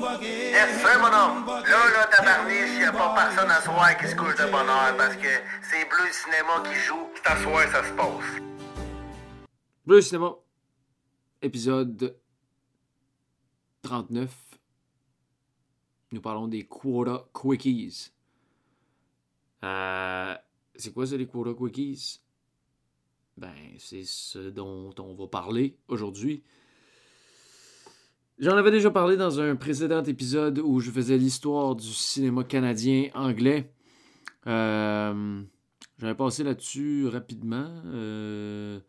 [0.00, 1.46] Yes, sir, mon homme.
[1.46, 5.14] Là, là, tabarniche, y a pas personne à soir qui se couche de bonheur parce
[5.16, 5.28] que
[5.60, 7.06] c'est Bleu Cinéma qui joue.
[7.16, 8.40] C'est à soir, ça se passe.
[9.84, 10.36] Bleu Cinéma,
[11.42, 12.16] épisode
[13.82, 14.30] 39.
[16.12, 18.10] Nous parlons des Quota Quickies.
[19.62, 20.34] Euh,
[20.76, 22.22] c'est quoi ça, les Quota Quickies?
[23.36, 26.42] Ben, c'est ce dont on va parler aujourd'hui.
[28.40, 33.10] J'en avais déjà parlé dans un précédent épisode où je faisais l'histoire du cinéma canadien
[33.12, 33.70] anglais.
[34.46, 35.42] Euh,
[35.98, 37.82] J'avais passé là-dessus rapidement.
[37.84, 38.80] euh,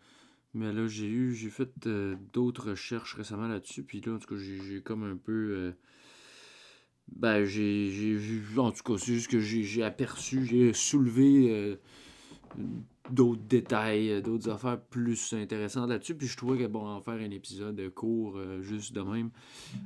[0.53, 3.83] mais là, j'ai eu, j'ai fait euh, d'autres recherches récemment là-dessus.
[3.83, 5.73] Puis là, en tout cas, j'ai comme un peu.
[7.09, 8.57] ben, j'ai vu.
[8.57, 11.77] En tout cas, c'est juste que j'ai aperçu, j'ai soulevé
[13.11, 16.15] d'autres détails, euh, d'autres affaires plus intéressantes là-dessus.
[16.15, 19.29] Puis je trouvais que, bon, en faire un épisode court, euh, juste de même.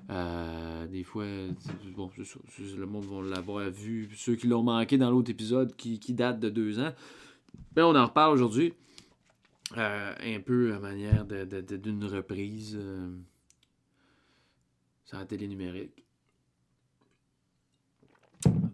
[0.10, 1.26] euh, des fois,
[1.96, 4.10] bon, le monde va l'avoir vu.
[4.16, 6.94] Ceux qui l'ont manqué dans l'autre épisode qui, date de deux ans.
[7.76, 8.74] Mais on en reparle aujourd'hui.
[9.76, 12.80] Un peu à manière d'une reprise
[15.06, 16.06] sur la télé numérique.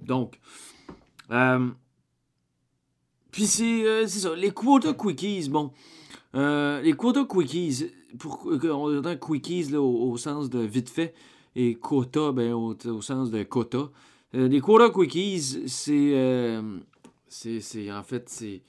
[0.04, 0.38] Donc,
[3.32, 5.72] puis c'est euh, c'est ça, les quota quickies, bon,
[6.36, 11.14] euh, les quota quickies, pour, on entend quickies là, au, sens de vite fait,
[11.56, 13.90] et quota, ben, au, au sens de quota.
[14.36, 16.80] Euh, les quota quickies, c'est, euh,
[17.28, 18.62] c'est, c'est, en fait, c'est,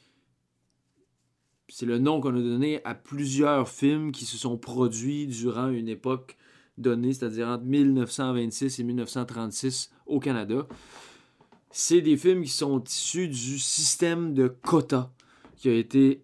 [1.69, 5.89] c'est le nom qu'on a donné à plusieurs films qui se sont produits durant une
[5.89, 6.37] époque
[6.79, 10.67] donnée, c'est-à-dire entre 1926 et 1936 au Canada.
[11.73, 15.11] C'est des films qui sont issus du système de quotas
[15.57, 16.23] qui a été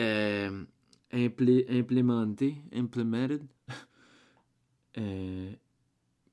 [0.00, 0.64] euh,
[1.12, 3.42] implé- implémenté, implemented,
[4.98, 5.52] euh,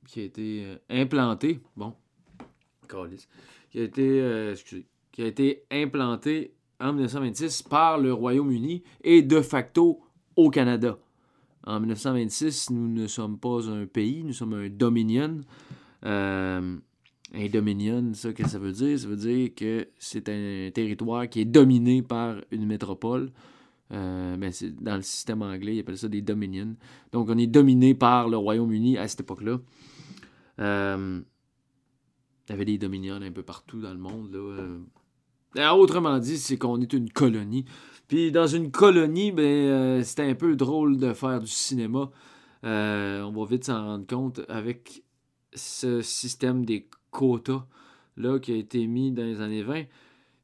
[0.07, 1.94] qui a été euh, implanté, bon,
[3.72, 4.53] qui a été,
[5.11, 10.01] qui a été implanté en 1926 par le Royaume-Uni et de facto
[10.35, 10.97] au Canada.
[11.68, 15.41] En 1926, nous ne sommes pas un pays, nous sommes un dominion.
[17.34, 19.00] Un dominion, ça, qu'est-ce que ça veut dire?
[19.00, 23.31] Ça veut dire que c'est un territoire qui est dominé par une métropole.
[23.91, 26.75] Euh, ben, dans le système anglais, ils appellent ça des dominions.
[27.12, 29.59] Donc, on est dominé par le Royaume-Uni à cette époque-là.
[30.59, 31.22] Euh,
[32.47, 34.31] il y avait des dominions un peu partout dans le monde.
[34.31, 34.40] Là.
[35.57, 35.72] euh.
[35.72, 37.66] Autrement dit, c'est qu'on est une colonie.
[38.07, 42.12] Puis dans une colonie, ben, euh, c'était un peu drôle de faire du cinéma.
[42.63, 45.03] Euh, on va vite s'en rendre compte avec
[45.53, 47.65] ce système des quotas
[48.17, 49.83] là, qui a été mis dans les années 20.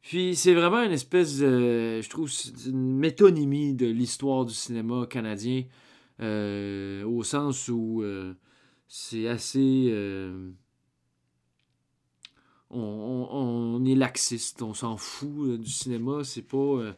[0.02, 2.30] Puis c'est vraiment une espèce, de, je trouve,
[2.66, 5.64] une métonymie de l'histoire du cinéma canadien,
[6.22, 8.34] euh, au sens où euh,
[8.88, 9.88] c'est assez...
[9.92, 10.50] euh,
[12.70, 16.96] on, on- est laxiste, on s'en fout du cinéma, c'est pas...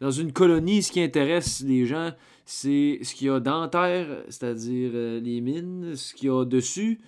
[0.00, 2.12] dans une colonie, ce qui intéresse les gens,
[2.44, 4.92] c'est ce qu'il y a dans terre, c'est-à-dire
[5.22, 7.00] les mines, ce qu'il y a dessus,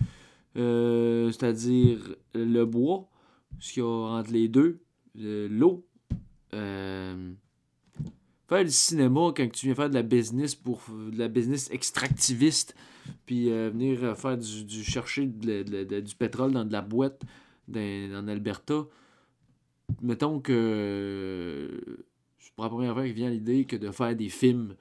[1.31, 3.07] c'est-à-dire le bois,
[3.59, 4.79] ce qu'il y a entre les deux,
[5.15, 5.85] le- l'eau.
[6.53, 7.33] Euh,
[8.47, 12.75] faire du cinéma quand tu viens faire de la business pour de la business extractiviste,
[13.25, 17.21] puis euh, venir euh, faire du, chercher du pétrole dans de la boîte
[17.73, 18.83] en Alberta.
[20.01, 21.69] Mettons que
[22.39, 24.75] c'est pour la première fois qu'il vient l'idée que de faire des films,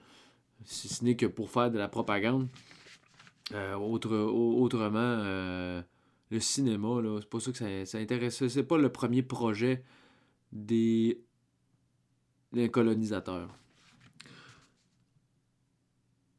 [0.65, 2.49] si ce n'est que pour faire de la propagande.
[3.81, 5.83] Autre, au- autrement,
[6.31, 8.47] le cinéma, c'est pas ça que ça, ça intéresse.
[8.47, 9.85] C'est pas le premier projet
[10.53, 11.21] des,
[12.53, 13.55] des colonisateurs.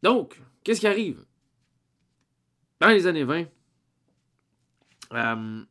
[0.04, 1.26] Donc, qu'est-ce qui arrive?
[2.80, 3.46] Dans les années 20,
[5.14, 5.64] euh,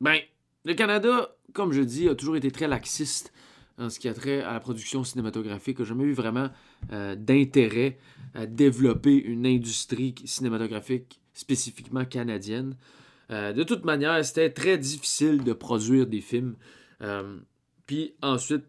[0.00, 0.20] ben,
[0.64, 3.32] le Canada, comme je dis, a toujours été très laxiste
[3.78, 5.78] en ce qui a trait à la production cinématographique.
[5.78, 6.50] n'a jamais eu vraiment
[6.92, 7.98] euh, d'intérêt
[8.34, 12.76] à développer une industrie cinématographique spécifiquement canadienne.
[13.30, 16.56] Euh, de toute manière, c'était très difficile de produire des films.
[17.02, 17.38] Euh,
[17.86, 18.64] puis ensuite,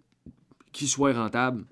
[0.72, 1.66] qu'ils soient rentables.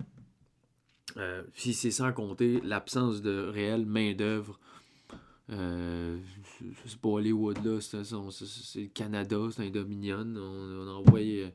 [1.16, 4.58] Euh, puis c'est sans compter l'absence de réelle main-d'œuvre.
[5.50, 6.18] Euh,
[6.86, 10.26] c'est pas Hollywood là, c'est le Canada, c'est un Dominion.
[10.36, 11.20] On, envoie.
[11.20, 11.52] Il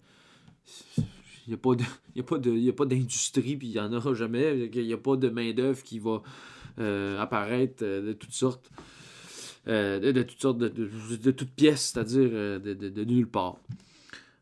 [1.48, 1.58] n'y a
[2.74, 4.70] pas d'industrie, puis il n'y en aura jamais.
[4.74, 6.22] Il n'y a pas de main-d'œuvre qui va
[6.80, 8.70] euh, apparaître euh, de toutes sortes.
[9.68, 13.58] Euh, de, toutes sortes de, toutes pièces, c'est-à-dire euh, de, nulle part.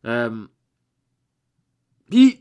[0.04, 0.46] Euh,
[2.10, 2.40] Puis,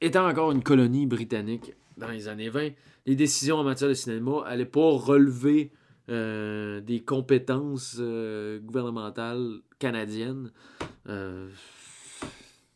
[0.00, 2.70] étant encore une colonie britannique dans les années 20,
[3.06, 5.72] les décisions en matière de cinéma n'allaient pas relever
[6.08, 10.50] des compétences gouvernementales canadiennes.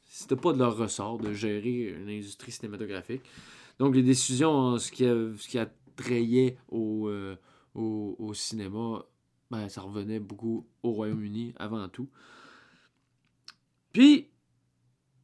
[0.04, 3.22] C'était pas de leur ressort de gérer une industrie cinématographique.
[3.80, 5.66] Donc, les décisions ce qui, a,
[5.96, 9.04] ce au, cinéma,
[9.50, 12.08] ben, ça revenait beaucoup au Royaume-Uni avant tout.
[13.92, 14.28] Puis,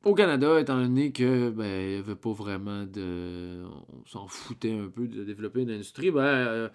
[0.04, 3.62] au Canada, étant donné que ben, il n'y avait pas vraiment de.
[3.92, 6.68] On s'en foutait un peu de développer une industrie, ben, euh,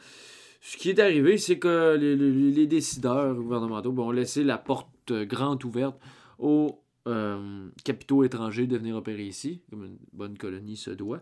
[0.61, 5.63] ce qui est arrivé, c'est que les, décideurs gouvernementaux ben, ont laissé la porte grande
[5.63, 5.97] ouverte
[6.39, 11.21] aux euh, capitaux étrangers de venir opérer ici, comme une bonne colonie se doit.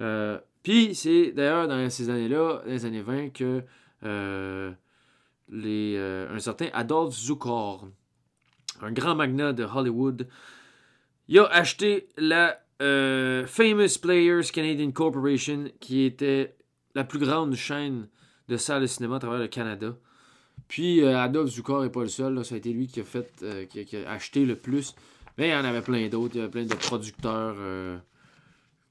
[0.00, 3.62] Euh, puis c'est d'ailleurs dans ces années-là, les années 20, que
[5.50, 7.88] les, un certain Adolphe Zukor,
[8.80, 10.28] un grand magnat de Hollywood,
[11.28, 16.56] il a acheté la euh, Famous Players Canadian Corporation, qui était
[16.94, 18.08] la plus grande chaîne
[18.48, 19.96] de salles de cinéma à travers le Canada.
[20.68, 23.30] Puis euh, Adolphe Zukor n'est pas le seul, ça a été lui qui a fait
[23.42, 24.94] euh, qui, a, acheté le plus.
[25.36, 27.56] Mais il y en avait plein d'autres, il y avait plein de producteurs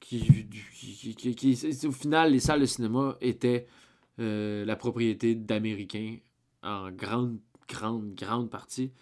[0.00, 0.46] qui,
[1.84, 3.66] Au final, les salles de cinéma étaient
[4.16, 6.16] la propriété d'Américains
[6.62, 7.38] en grande,
[7.68, 8.92] grande, grande partie.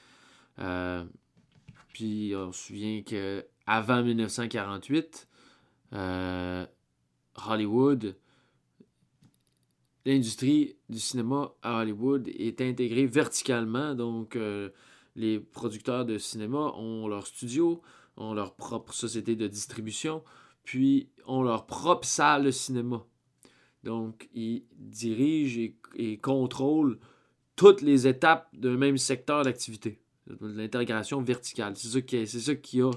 [1.97, 5.29] Puis on se souvient qu'avant 1948,
[5.94, 6.67] euh,
[7.49, 8.17] Hollywood,
[10.05, 13.94] l'industrie du cinéma à Hollywood est intégrée verticalement.
[13.94, 14.69] Donc, euh,
[15.14, 17.81] les producteurs de cinéma ont leur studio,
[18.19, 20.23] ont leur propre société de distribution,
[20.64, 23.06] puis ont leur propre salle de cinéma.
[23.85, 26.99] Donc, ils dirigent et contrôlent
[27.56, 29.99] toutes les étapes d'un même secteur d'activité
[30.41, 31.75] l'intégration verticale.
[31.76, 31.88] C'est
[32.41, 32.91] ça qu'il y a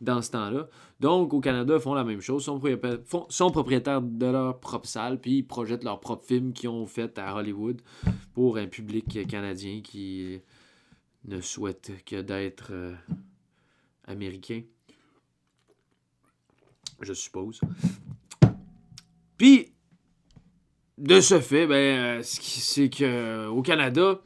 [0.00, 0.68] dans ce temps-là.
[1.00, 2.44] Donc, au Canada, ils font la même chose.
[2.44, 7.18] Sont, propriétaires de leur propre salle, puis ils projettent leurs propres films qu'ils ont fait
[7.18, 7.80] à Hollywood
[8.34, 10.40] pour un public canadien qui
[11.24, 12.94] ne souhaite que d'être euh,
[14.06, 14.62] américain.
[17.00, 17.60] Je suppose.
[19.36, 19.72] Puis,
[20.98, 24.20] de ce fait, ben, c'est qu'au Canada,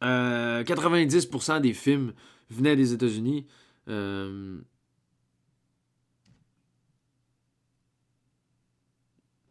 [0.00, 2.12] 90% euh, des films
[2.50, 3.46] venaient des États-Unis.
[3.88, 4.58] Euh,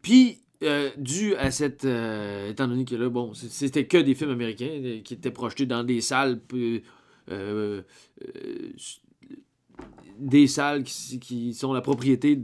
[0.01, 1.85] puis, euh, dû à cette.
[1.85, 6.01] étant donné que là, bon, c'était que des films américains qui étaient projetés dans des
[6.01, 6.41] salles.
[10.19, 12.35] Des salles qui, sont la propriété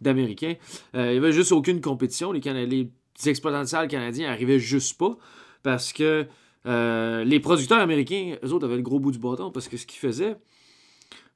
[0.00, 0.54] d'Américains.
[0.94, 2.32] il n'y avait juste aucune compétition.
[2.32, 2.90] Les, les
[3.26, 5.18] exploitants de salles canadiens n'arrivaient juste pas
[5.62, 6.26] parce que
[6.66, 9.86] euh, les producteurs américains, eux autres, avaient le gros bout du bâton parce que ce
[9.86, 10.36] qu'ils faisaient,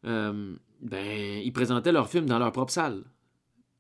[0.05, 3.05] euh, ben, ils présentaient leurs films dans leur propre salle.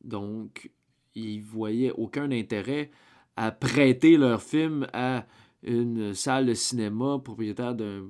[0.02, 0.70] Donc,
[1.14, 2.90] ils voyaient aucun intérêt
[3.36, 5.26] à prêter leurs films à
[5.62, 8.04] une salle de cinéma propriétaire d'un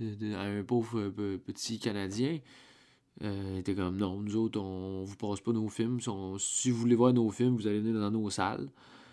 [0.00, 1.08] un pauvre
[1.38, 2.38] petit Canadien.
[3.24, 5.98] Euh, il était comme non, nous autres, on, vous passe pas nos films.
[6.38, 8.68] si vous voulez voir nos films, vous allez venir dans nos salles.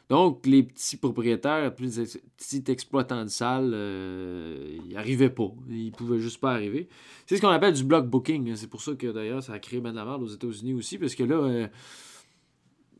[0.09, 5.51] Donc, les petits propriétaires, les petits exploitants de salles, euh, ils n'arrivaient pas.
[5.67, 6.87] Ils pouvaient juste pas arriver.
[7.25, 8.55] C'est ce qu'on appelle du block booking.
[8.55, 11.23] C'est pour ça que d'ailleurs, ça a créé ben la aux États-Unis aussi, parce que
[11.23, 11.67] là, euh,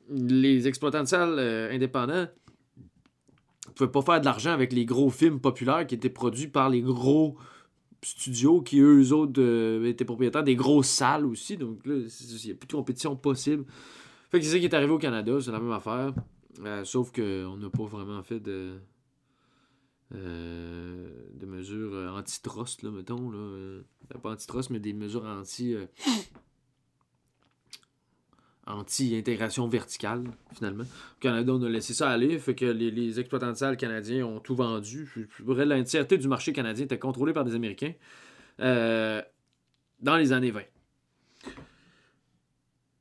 [0.10, 2.26] les exploitants de salles euh, indépendants
[3.68, 6.70] ne pouvaient pas faire de l'argent avec les gros films populaires qui étaient produits par
[6.70, 7.38] les gros
[8.06, 9.42] studios qui, eux autres,
[9.86, 11.58] étaient propriétaires des grosses salles aussi.
[11.58, 13.66] Donc là, il n'y a plus de compétition possible.
[14.30, 16.14] Fait que c'est ça qui est arrivé au Canada, c'est la même affaire.
[16.64, 18.80] Euh, sauf qu'on n'a pas vraiment fait de,
[20.14, 23.30] euh, de mesures euh, antitrust, là, mettons.
[23.30, 23.82] Là.
[24.22, 25.76] Pas antitrust, mais des mesures anti.
[28.68, 30.84] Anti-intégration verticale, finalement.
[30.84, 34.40] Au Canada, on a laissé ça aller, fait que les, exploitants de salles canadiens ont
[34.40, 35.08] tout vendu.
[35.46, 37.94] L'entièreté du marché canadien était contrôlée par des Américains
[38.58, 40.62] dans les années 20.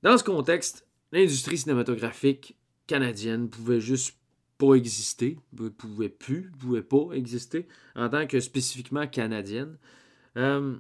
[0.02, 2.56] Dans ce contexte, l'industrie cinématographique
[2.86, 4.18] canadienne pouvait juste
[4.58, 5.38] pas exister,
[5.78, 7.66] pouvait plus, pouvait pas exister
[7.96, 9.78] en tant que spécifiquement canadienne.
[10.36, 10.76] Euh,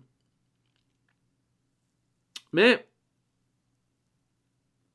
[2.52, 2.86] mais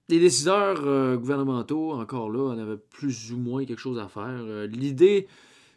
[0.09, 4.25] les décideurs euh, gouvernementaux, encore là, en avaient plus ou moins quelque chose à faire.
[4.25, 5.27] Euh, l'idée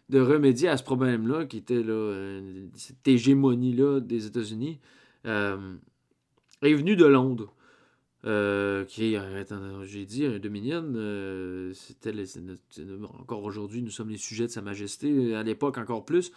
[0.09, 2.41] de remédier à ce problème-là, qui était là,
[2.75, 4.79] cette hégémonie-là des États-Unis,
[5.25, 7.55] est venue de Londres.
[8.25, 9.21] Euh, qui est,
[9.85, 12.13] j'ai dit, un Dominion, euh, c'était
[13.19, 16.31] encore aujourd'hui, nous sommes les sujets de Sa Majesté, à l'époque encore plus.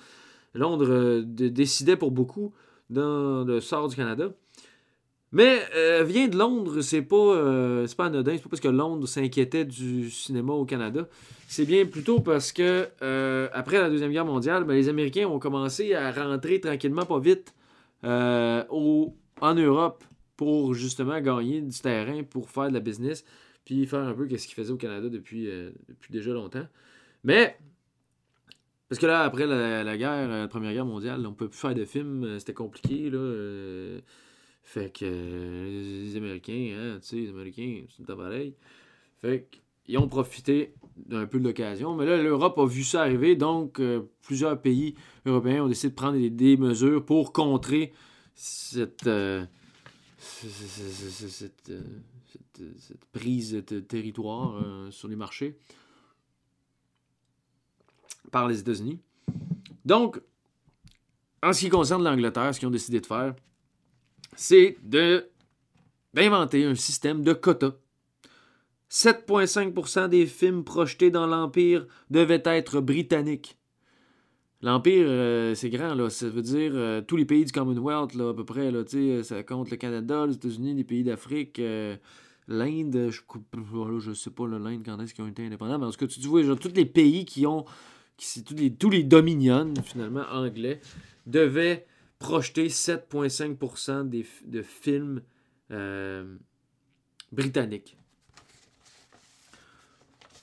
[0.55, 2.53] Londres euh, décidait pour beaucoup
[2.89, 4.31] dans le sort du Canada.
[5.35, 9.05] Mais euh, vient de Londres, c'est pas, euh, pas anodin, c'est pas parce que Londres
[9.05, 11.09] s'inquiétait du cinéma au Canada.
[11.49, 15.37] C'est bien plutôt parce que euh, après la Deuxième Guerre mondiale, ben, les Américains ont
[15.37, 17.53] commencé à rentrer tranquillement, pas vite,
[18.05, 20.05] au, en Europe
[20.37, 23.25] pour justement gagner du terrain, pour faire de la business,
[23.65, 25.49] puis faire un peu ce qu'ils faisaient au Canada depuis,
[25.89, 26.65] depuis déjà longtemps.
[27.25, 27.57] Mais
[28.87, 31.75] parce que là, après la, guerre, la Première Guerre mondiale, on ne peut plus faire
[31.75, 33.09] de films, c'était compliqué.
[33.09, 33.99] Là,
[34.65, 38.55] fait que les Américains, hein, tu sais, les Américains, c'est pareil.
[39.21, 39.47] Fait
[39.83, 41.95] qu'ils ont profité d'un peu de l'occasion.
[41.95, 43.79] Mais là, l'Europe a vu ça arriver, donc
[44.23, 44.95] plusieurs pays
[45.25, 47.93] européens ont décidé de prendre des, mesures pour contrer
[48.33, 49.09] cette,
[50.17, 51.71] cette,
[53.13, 55.57] prise de territoire sur les marchés
[58.31, 58.99] par les États-Unis.
[59.85, 60.19] Donc,
[61.43, 63.35] en ce qui concerne l'Angleterre, ce qu'ils ont décidé de faire,
[64.35, 64.77] c'est
[66.13, 67.73] d'inventer un système de quotas.
[68.91, 73.57] 7,5% des films projetés dans l'Empire devaient être britanniques.
[74.61, 76.09] L'Empire, euh, c'est grand, là.
[76.09, 78.71] Ça veut dire euh, tous les pays du Commonwealth, là, à peu près.
[79.23, 81.95] Ça compte le Canada, les États-Unis, les pays d'Afrique, euh,
[82.47, 83.09] l'Inde.
[83.11, 83.19] Je,
[83.99, 85.77] je sais pas, l'Inde, quand est-ce qu'ils ont été indépendants.
[85.77, 87.65] Mais en tout tu vois, tous les pays qui ont.
[88.17, 90.79] Qui, tous, tous les dominions, finalement, anglais,
[91.27, 91.85] devaient
[92.19, 94.09] projeté 7,5%
[94.45, 95.21] de films
[95.71, 96.37] euh,
[97.31, 97.97] britanniques.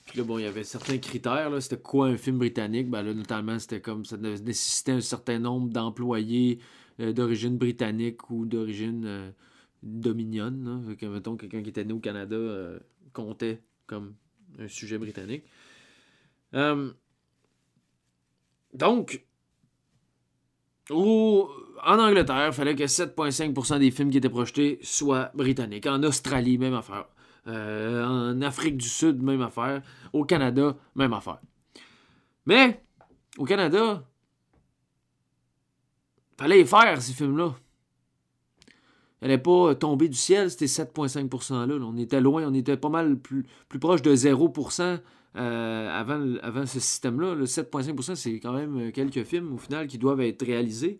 [0.05, 1.49] Puis là, bon, il y avait certains critères.
[1.61, 2.89] C'était quoi un film britannique?
[2.89, 6.59] Ben là, notamment, c'était comme ça nécessitait un certain nombre d'employés
[6.99, 9.31] euh, d'origine britannique ou d'origine euh,
[9.81, 10.95] dominion.
[10.99, 12.35] Que, mettons, quelqu'un qui était né au Canada
[13.11, 14.15] comptait comme
[14.59, 15.45] un sujet britannique.
[18.73, 19.25] donc,
[20.89, 21.47] ou
[21.85, 25.85] en Angleterre, il fallait que 7,5% des films qui étaient projetés soient britanniques.
[25.85, 27.05] En Australie, même affaire.
[27.47, 29.81] Euh, en Afrique du Sud, même affaire.
[30.13, 31.39] Au Canada, même affaire.
[32.45, 32.83] Mais,
[33.37, 34.03] au Canada,
[36.37, 37.55] fallait les faire, ces films-là.
[39.23, 41.65] N'allait pas tomber du ciel, c'était 7,5%-là.
[41.65, 41.85] Là.
[41.85, 44.99] On était loin, on était pas mal plus, plus proche de 0%
[45.35, 47.33] euh, avant, avant ce système-là.
[47.33, 50.99] Le 7,5%, c'est quand même quelques films au final qui doivent être réalisés.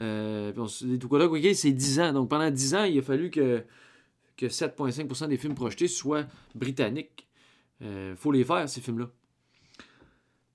[0.00, 2.12] Euh, tout cas, c'est 10 ans.
[2.12, 3.64] Donc pendant 10 ans, il a fallu que,
[4.36, 7.26] que 7,5% des films projetés soient britanniques.
[7.80, 9.10] Il euh, faut les faire, ces films-là.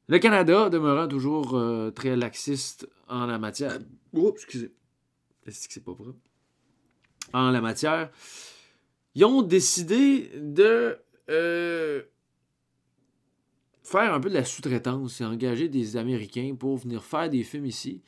[0.07, 3.79] Le Canada, demeurant toujours euh, très laxiste en la matière.
[4.13, 4.71] Oups, excusez.
[5.45, 6.15] Est-ce que c'est pas propre?
[7.33, 8.09] En la matière,
[9.15, 10.97] ils ont décidé de
[13.91, 17.65] faire un peu de la sous-traitance et engager des Américains pour venir faire des films
[17.65, 18.01] ici.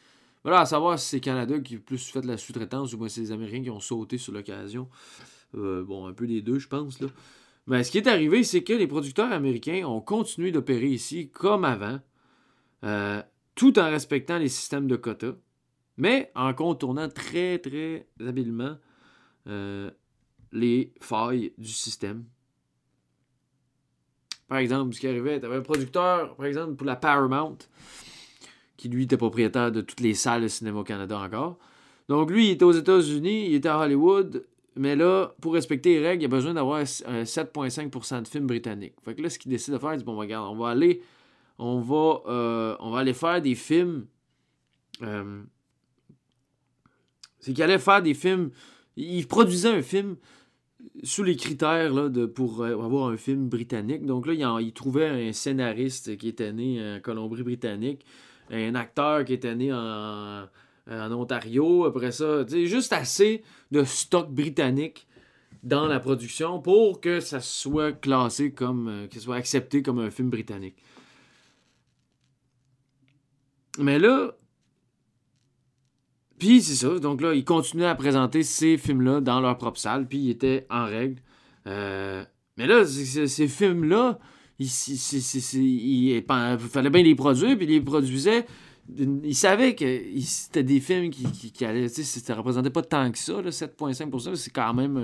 [0.44, 3.08] Voilà, à savoir si c'est Canada qui a plus fait de la sous-traitance ou bien
[3.08, 4.90] c'est les Américains qui ont sauté sur l'occasion.
[5.56, 7.00] Euh, bon, un peu des deux, je pense.
[7.00, 7.08] Là.
[7.68, 11.64] Mais ce qui est arrivé, c'est que les producteurs américains ont continué d'opérer ici comme
[11.64, 12.00] avant,
[12.84, 13.22] euh,
[13.56, 15.36] tout en respectant les systèmes de quotas,
[15.96, 18.78] mais en contournant très, très habilement
[19.48, 19.92] euh,
[20.52, 22.26] les failles du système
[24.54, 27.58] par exemple, ce qui arrivait, tu avais un producteur, par exemple, pour la Paramount,
[28.78, 31.58] qui lui était propriétaire de toutes les salles de cinéma au Canada encore.
[32.08, 34.46] Donc lui, il était aux États-Unis, il était à Hollywood,
[34.76, 38.94] mais là, pour respecter les règles, il a besoin d'avoir 7,5% de films britanniques.
[39.04, 41.02] Fait que là, ce qu'il décide de faire, il dit bon, regarde, on va aller,
[41.58, 44.06] on va, euh, on va aller faire des films.
[45.02, 45.42] Euh,
[47.40, 48.52] c'est qu'il allait faire des films.
[48.96, 50.16] Il produisait un film
[51.04, 54.06] sous les critères là, de, pour euh, avoir un film britannique.
[54.06, 58.06] Donc là, il, trouvait un scénariste qui était né en Colombie-Britannique,
[58.52, 60.48] un acteur qui était né en,
[60.88, 61.86] Ontario.
[61.86, 65.08] Après ça, juste assez de stock britannique
[65.64, 70.12] dans la production pour que ça soit classé comme, euh, que soit accepté comme un
[70.12, 70.76] film britannique.
[73.80, 74.36] Mais là,
[76.40, 77.00] puis c'est ça.
[77.00, 80.66] Donc là, ils continuaient à présenter ces films-là dans leur propre salle, puis ils étaient
[80.70, 81.22] en règle.
[81.68, 82.24] Euh,
[82.58, 84.20] mais là, ces films-là,
[84.60, 84.68] il,
[86.28, 88.46] fallait bien les produire, puis ils les produisaient.
[88.98, 91.88] Ils savaient que c'était des films qui, qui, allaient.
[91.88, 94.98] Ça ne représentait pas tant que ça, 7,5%, c'est quand même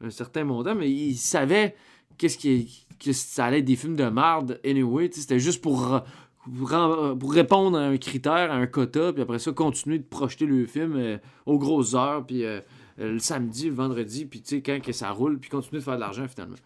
[0.00, 1.74] un, certain montant, mais ils savaient
[2.18, 5.08] qu'est-ce qui, que ça allait être des films de marde anyway.
[5.12, 6.02] C'était juste pour
[6.44, 10.66] pour, répondre à un critère, à un quota, puis après ça, continuer de projeter le
[10.66, 12.60] film euh, aux grosses heures, puis euh,
[12.98, 15.94] le samedi, le vendredi, puis tu sais, quand que ça roule, puis continuer de faire
[15.94, 16.56] de l'argent finalement.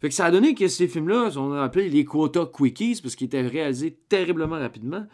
[0.00, 3.16] Fait que ça a donné que ces films-là, on a appelé les quotas quickies, parce
[3.16, 5.06] qu'ils étaient réalisés terriblement rapidement,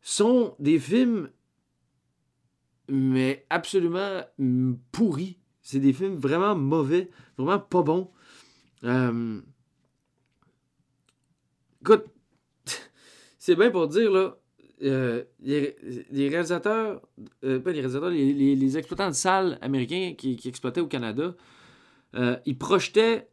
[0.00, 1.28] sont des films,
[2.88, 4.22] mais absolument
[4.92, 5.38] pourris.
[5.60, 8.10] C'est des films vraiment mauvais, vraiment pas bons.
[8.84, 9.42] Euh,
[11.80, 12.06] Écoute,
[13.48, 14.36] c'est bien pour dire, là,
[14.82, 17.00] euh, les, réalisateurs,
[17.44, 21.34] euh, pas les réalisateurs, les, exploitants de salles américains qui, exploitaient au Canada,
[22.14, 23.30] euh, ils projetaient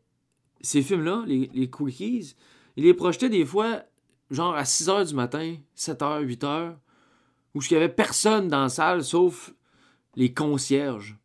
[0.62, 2.34] ces films-là, les, Quickies,
[2.78, 3.84] ils les projetaient des fois,
[4.32, 6.76] genre à 6 h du matin, 7 h, 8 h,
[7.54, 9.54] où il n'y avait personne dans la salle sauf
[10.16, 11.18] les concierges.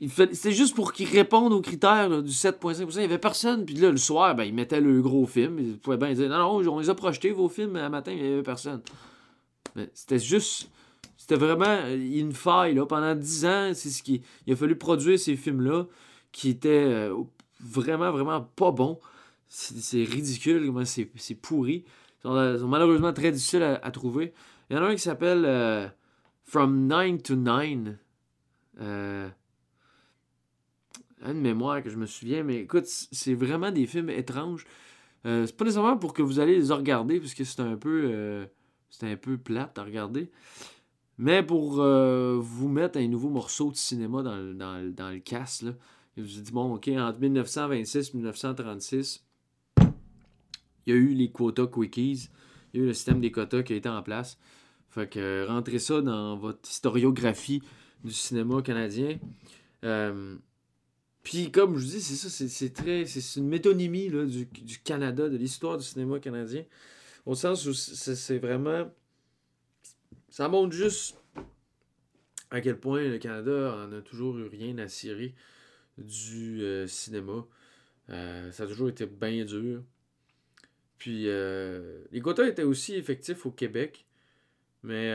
[0.00, 2.92] C'était juste pour qu'ils répondent aux critères du 7.5%.
[2.92, 3.64] Il n'y avait personne.
[3.64, 5.58] Puis là, le soir, ben, ils mettaient le gros film.
[5.58, 8.22] Ils pouvaient bien dire Non, non, on les a projetés, vos films, mais matin, il
[8.22, 8.80] n'y avait personne.
[9.74, 10.70] Mais c'était juste.
[11.16, 12.74] C'était vraiment une faille.
[12.74, 12.86] Là.
[12.86, 14.22] Pendant 10 ans, c'est ce qui.
[14.46, 15.86] Il a fallu produire ces films-là
[16.30, 17.14] qui étaient euh,
[17.60, 19.00] vraiment, vraiment pas bons.
[19.48, 21.84] C'est ridicule comment c'est pourri.
[22.24, 24.32] Ils sont, malheureusement très difficiles à, trouver.
[24.68, 25.88] Il y en a un qui s'appelle euh,
[26.44, 27.96] From 9 to 9.
[28.80, 29.28] Euh,
[31.26, 34.64] une mémoire que je me souviens, mais écoute, c'est vraiment des films étranges.
[35.26, 38.46] Euh, c'est pas nécessairement pour que vous allez les regarder, puisque c'est un peu euh,
[38.90, 40.30] c'est un peu plate à regarder.
[41.18, 45.18] Mais pour euh, vous mettre un nouveau morceau de cinéma dans, le, dans, dans le
[45.18, 45.72] cast, là,
[46.16, 49.24] je vous dis, bon, ok, entre 1926 et 1936,
[49.80, 49.86] il
[50.86, 52.28] y a eu les quotas quickies,
[52.72, 54.38] il y a eu le système des quotas qui a été en place.
[54.90, 57.62] Fait que rentrez ça dans votre historiographie
[58.04, 59.18] du cinéma canadien.
[61.28, 63.04] Puis comme je vous dis, c'est ça, c'est très.
[63.04, 66.64] C'est une métonymie du, Canada, de l'histoire du cinéma canadien.
[67.26, 68.90] Au sens où c'est vraiment.
[70.30, 71.18] Ça montre juste
[72.50, 75.34] à quel point le Canada en a toujours eu rien à cirer
[75.98, 77.46] du euh, cinéma.
[78.08, 79.82] Euh, ça a toujours été bien dur.
[80.96, 84.06] Puis euh, les quotas étaient aussi effectifs au Québec.
[84.82, 85.12] Mais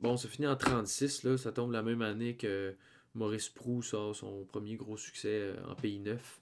[0.00, 1.36] bon, ça finit en 36, là.
[1.36, 2.74] Ça tombe la même année que
[3.14, 6.40] Maurice Prou sort son premier gros succès euh, en pays neuf.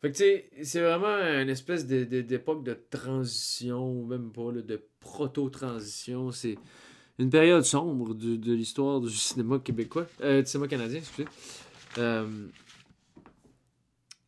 [0.00, 6.30] Fait que tu c'est vraiment une espèce d'époque de, transition, ou même pas, de proto-transition.
[6.30, 6.58] C'est
[7.18, 11.28] une période sombre de, l'histoire du cinéma québécois, euh, du cinéma canadien, excusez.
[11.96, 12.48] Euh,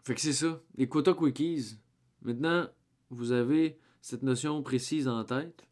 [0.05, 1.79] fait que c'est ça, les quotas quickies.
[2.23, 2.69] Maintenant,
[3.11, 5.67] vous avez cette notion précise en tête.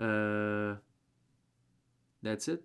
[0.00, 0.74] Euh,
[2.22, 2.62] that's it.